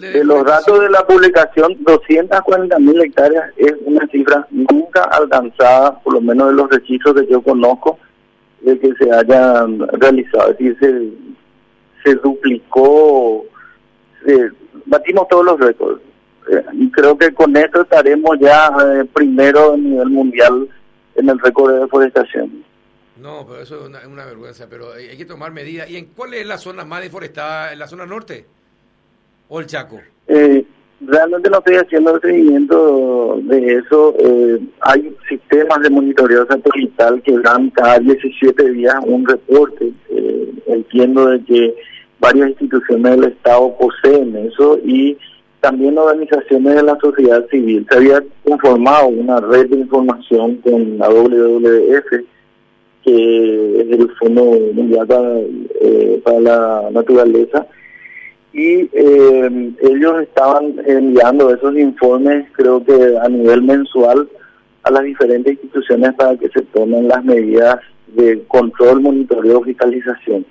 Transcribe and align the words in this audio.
De 0.00 0.22
los 0.22 0.44
datos 0.44 0.78
de 0.78 0.90
la 0.90 1.04
publicación, 1.04 1.76
240 1.80 2.78
mil 2.78 3.00
hectáreas 3.00 3.50
es 3.56 3.74
una 3.84 4.06
cifra 4.06 4.46
nunca 4.52 5.02
alcanzada, 5.02 5.98
por 5.98 6.12
lo 6.12 6.20
menos 6.20 6.50
de 6.50 6.52
los 6.52 6.70
registros 6.70 7.16
que 7.16 7.26
yo 7.26 7.42
conozco, 7.42 7.98
de 8.60 8.78
que 8.78 8.94
se 8.94 9.10
hayan 9.10 9.80
realizado. 9.94 10.52
Es 10.52 10.58
decir, 10.58 11.18
se, 12.04 12.14
duplicó, 12.14 13.44
batimos 14.86 15.26
todos 15.26 15.44
los 15.44 15.58
récords. 15.58 16.00
Eh, 16.48 16.64
y 16.74 16.92
creo 16.92 17.18
que 17.18 17.34
con 17.34 17.56
esto 17.56 17.82
estaremos 17.82 18.38
ya 18.38 18.68
eh, 18.68 19.04
primero 19.12 19.72
a 19.72 19.76
nivel 19.76 20.10
mundial 20.10 20.68
en 21.16 21.28
el 21.28 21.40
récord 21.40 21.72
de 21.72 21.80
deforestación. 21.80 22.64
No, 23.16 23.44
pero 23.48 23.62
eso 23.62 23.80
es 23.80 24.06
una, 24.06 24.26
vergüenza, 24.26 24.68
pero 24.70 24.92
hay, 24.92 25.08
hay 25.08 25.16
que 25.16 25.24
tomar 25.24 25.50
medidas. 25.50 25.90
¿Y 25.90 25.96
en 25.96 26.06
cuál 26.06 26.34
es 26.34 26.46
la 26.46 26.56
zona 26.56 26.84
más 26.84 27.02
deforestada? 27.02 27.72
¿En 27.72 27.80
la 27.80 27.88
zona 27.88 28.06
norte? 28.06 28.46
O? 29.48 29.60
Eh, 30.28 30.64
realmente 31.00 31.48
no 31.48 31.58
estoy 31.58 31.76
haciendo 31.76 32.14
el 32.14 32.20
seguimiento 32.20 33.40
de 33.44 33.76
eso. 33.76 34.14
Eh, 34.18 34.60
hay 34.80 35.14
sistemas 35.28 35.80
de 35.80 35.90
monitoreo 35.90 36.46
satelital 36.46 37.22
que 37.22 37.38
dan 37.38 37.70
cada 37.70 37.98
17 37.98 38.72
días 38.72 38.94
un 39.06 39.26
reporte. 39.26 39.90
Eh, 40.10 40.52
entiendo 40.66 41.30
de 41.30 41.42
que 41.44 41.74
varias 42.20 42.50
instituciones 42.50 43.16
del 43.16 43.32
Estado 43.32 43.74
poseen 43.78 44.36
eso 44.36 44.78
y 44.84 45.16
también 45.60 45.96
organizaciones 45.96 46.74
de 46.74 46.82
la 46.82 46.98
sociedad 47.00 47.44
civil. 47.50 47.86
Se 47.90 47.96
había 47.96 48.22
conformado 48.44 49.08
una 49.08 49.40
red 49.40 49.66
de 49.70 49.78
información 49.78 50.56
con 50.56 50.98
la 50.98 51.08
WWF, 51.08 52.24
que 53.02 53.80
es 53.80 53.98
el 53.98 54.10
Fondo 54.18 54.44
Mundial 54.74 55.06
para 56.22 56.40
la 56.40 56.90
Naturaleza, 56.92 57.66
y 58.58 58.90
eh, 58.92 59.72
ellos 59.82 60.22
estaban 60.22 60.74
enviando 60.84 61.54
esos 61.54 61.78
informes, 61.78 62.44
creo 62.52 62.84
que 62.84 63.16
a 63.22 63.28
nivel 63.28 63.62
mensual, 63.62 64.28
a 64.82 64.90
las 64.90 65.04
diferentes 65.04 65.52
instituciones 65.52 66.12
para 66.14 66.36
que 66.36 66.48
se 66.48 66.62
tomen 66.62 67.06
las 67.06 67.24
medidas 67.24 67.76
de 68.08 68.42
control, 68.48 69.00
monitoreo, 69.00 69.62
fiscalización. 69.62 70.44